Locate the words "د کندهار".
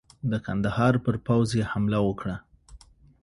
0.31-0.93